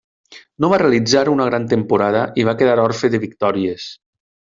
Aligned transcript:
No 0.63 0.69
va 0.71 0.77
realitzar 0.81 1.21
una 1.33 1.45
gran 1.49 1.67
temporada 1.73 2.23
i 2.41 2.47
va 2.47 2.55
quedar 2.63 2.79
orfe 2.85 3.13
de 3.17 3.21
victòries. 3.27 3.87